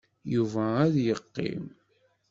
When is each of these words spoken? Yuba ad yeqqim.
Yuba 0.33 0.63
ad 0.85 0.95
yeqqim. 1.05 1.65